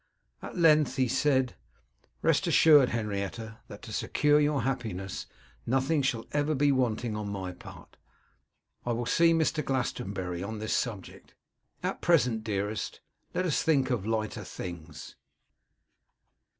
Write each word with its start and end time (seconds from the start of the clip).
At 0.41 0.57
length 0.57 0.95
he 0.95 1.07
said, 1.07 1.53
'Rest 2.23 2.47
assured, 2.47 2.89
Henrietta, 2.89 3.59
that 3.67 3.83
to 3.83 3.93
secure 3.93 4.39
your 4.39 4.63
happiness 4.63 5.27
nothing 5.67 6.01
shall 6.01 6.25
ever 6.31 6.55
be 6.55 6.71
wanting 6.71 7.15
on 7.15 7.29
my 7.29 7.51
part. 7.51 7.97
I 8.83 8.93
will 8.93 9.05
see 9.05 9.31
Mr. 9.31 9.63
Glastonbury 9.63 10.41
on 10.41 10.57
this 10.57 10.73
subject. 10.75 11.35
At 11.83 12.01
present, 12.01 12.43
dearest, 12.43 12.99
let 13.35 13.45
us 13.45 13.61
think 13.61 13.91
of 13.91 14.07
lighter 14.07 14.43
things. 14.43 15.17